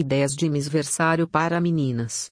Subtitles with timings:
[0.00, 2.30] Ideias de mêsversário para meninas.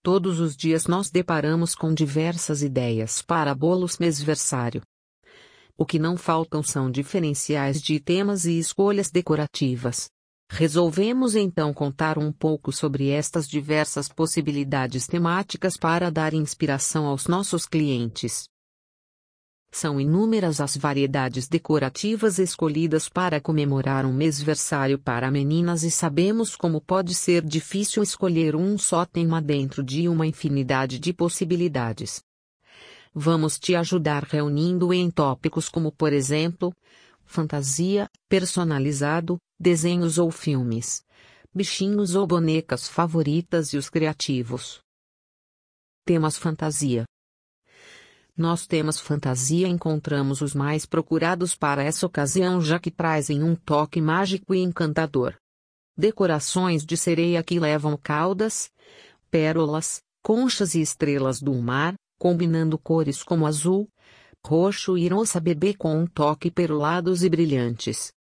[0.00, 4.80] Todos os dias nós deparamos com diversas ideias para bolos mêsversário.
[5.76, 10.08] O que não faltam são diferenciais de temas e escolhas decorativas.
[10.48, 17.66] Resolvemos então contar um pouco sobre estas diversas possibilidades temáticas para dar inspiração aos nossos
[17.66, 18.44] clientes.
[19.74, 26.80] São inúmeras as variedades decorativas escolhidas para comemorar um mêsversário para meninas e sabemos como
[26.80, 32.22] pode ser difícil escolher um só tema dentro de uma infinidade de possibilidades.
[33.12, 36.72] Vamos te ajudar reunindo em tópicos como, por exemplo,
[37.24, 41.02] fantasia, personalizado, desenhos ou filmes,
[41.52, 44.78] bichinhos ou bonecas favoritas e os criativos.
[46.06, 47.04] Temas fantasia.
[48.36, 54.00] Nós temas fantasia encontramos os mais procurados para essa ocasião já que trazem um toque
[54.00, 55.36] mágico e encantador.
[55.96, 58.72] Decorações de sereia que levam caudas,
[59.30, 63.88] pérolas, conchas e estrelas do mar, combinando cores como azul,
[64.44, 68.12] roxo e rosa bebê com um toque perolados e brilhantes.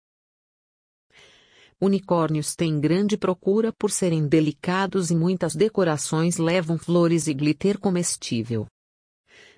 [1.80, 8.66] Unicórnios têm grande procura por serem delicados e muitas decorações levam flores e glitter comestível.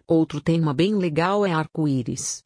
[0.07, 2.45] Outro tema bem legal é arco-íris.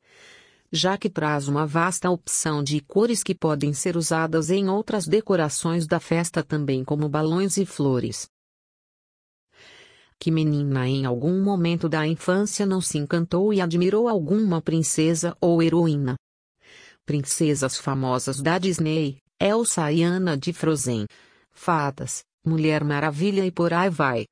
[0.70, 5.86] Já que traz uma vasta opção de cores que podem ser usadas em outras decorações
[5.86, 8.29] da festa também como balões e flores.
[10.20, 15.62] Que menina em algum momento da infância não se encantou e admirou alguma princesa ou
[15.62, 16.17] heroína?
[17.05, 21.06] Princesas famosas da Disney, Elsa e Anna de Frozen,
[21.51, 24.27] Fadas, Mulher Maravilha e por aí vai.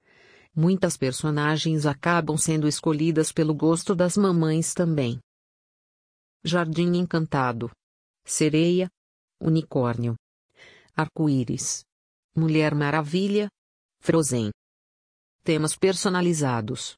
[0.58, 5.20] Muitas personagens acabam sendo escolhidas pelo gosto das mamães também.
[6.42, 7.70] Jardim Encantado.
[8.24, 8.88] Sereia.
[9.38, 10.14] Unicórnio.
[10.96, 11.84] Arco-íris.
[12.34, 13.50] Mulher Maravilha.
[14.00, 14.50] Frozen.
[15.44, 16.96] Temas personalizados.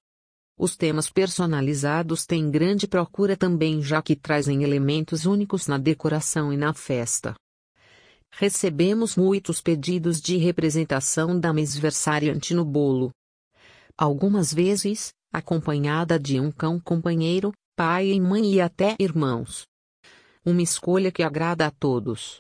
[0.57, 6.57] Os temas personalizados têm grande procura também já que trazem elementos únicos na decoração e
[6.57, 7.35] na festa.
[8.31, 13.13] Recebemos muitos pedidos de representação da mesversariante no bolo
[13.99, 19.67] algumas vezes, acompanhada de um cão companheiro, pai e mãe e até irmãos.
[20.47, 22.39] Uma escolha que agrada a todos.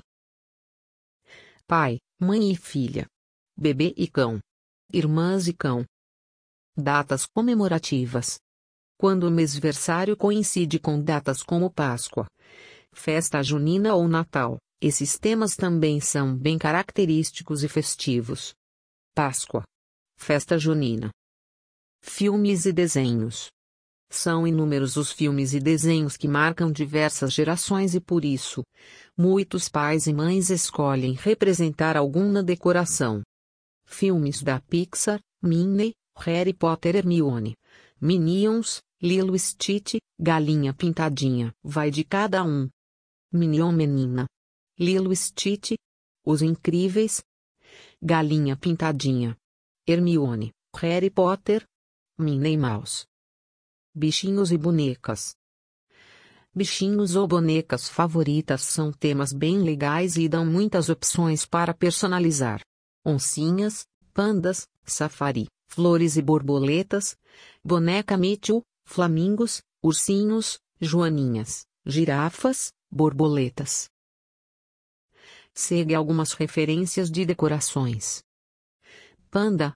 [1.66, 3.06] Pai, mãe e filha.
[3.58, 4.38] Bebê e cão.
[4.92, 5.84] Irmãs e cão.
[6.76, 8.38] Datas comemorativas.
[8.96, 12.26] Quando o mêsversário coincide com datas como Páscoa,
[12.92, 18.54] festa junina ou Natal, esses temas também são bem característicos e festivos.
[19.14, 19.64] Páscoa.
[20.16, 21.10] Festa junina.
[22.08, 23.48] Filmes e desenhos.
[24.10, 28.64] São inúmeros os filmes e desenhos que marcam diversas gerações e por isso,
[29.16, 33.22] muitos pais e mães escolhem representar algum na decoração.
[33.86, 37.54] Filmes da Pixar, Minnie, Harry Potter Hermione,
[38.00, 42.68] Minions, Lilo Stitch, Galinha Pintadinha, vai de cada um.
[43.30, 44.26] Minion Menina.
[44.78, 45.74] Lilo Stitch.
[46.24, 47.22] Os Incríveis.
[48.02, 49.36] Galinha Pintadinha.
[49.86, 51.64] Hermione, Harry Potter,
[52.20, 53.06] Minnie Mouse.
[53.94, 55.36] Bichinhos e bonecas.
[56.52, 62.60] Bichinhos ou bonecas favoritas são temas bem legais e dão muitas opções para personalizar.
[63.06, 67.16] Oncinhas, pandas, safari, flores e borboletas,
[67.64, 73.88] boneca Mitchell, flamingos, ursinhos, joaninhas, girafas, borboletas.
[75.54, 78.24] Segue algumas referências de decorações.
[79.30, 79.72] Panda,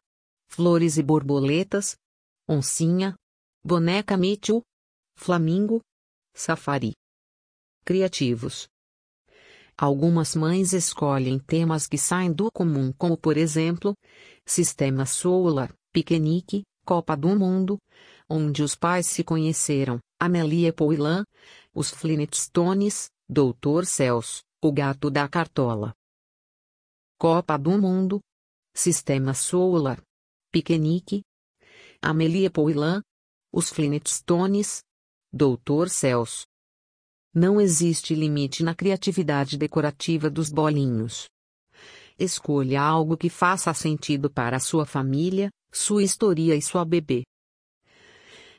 [0.48, 1.96] flores e borboletas,
[2.48, 3.14] oncinha,
[3.64, 4.62] boneca Mitchell,
[5.16, 5.80] flamingo,
[6.34, 6.92] safari.
[7.84, 8.68] Criativos.
[9.76, 13.94] Algumas mães escolhem temas que saem do comum, como por exemplo,
[14.44, 17.78] Sistema Solar, Piquenique, Copa do Mundo,
[18.28, 21.24] onde os pais se conheceram, Amelie Poilan,
[21.74, 25.94] os Flintstones, Doutor Celso, o gato da cartola.
[27.18, 28.20] Copa do Mundo,
[28.74, 30.02] Sistema Solar,
[30.50, 31.22] Piquenique,
[32.04, 33.00] Amelie Poilan,
[33.52, 34.80] os Flintstones,
[35.32, 36.42] Doutor Celso.
[37.32, 41.26] Não existe limite na criatividade decorativa dos bolinhos.
[42.18, 47.22] Escolha algo que faça sentido para sua família, sua história e sua bebê.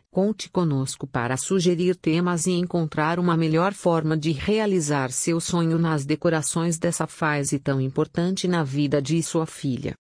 [0.10, 6.06] Conte conosco para sugerir temas e encontrar uma melhor forma de realizar seu sonho nas
[6.06, 9.94] decorações dessa fase tão importante na vida de sua filha.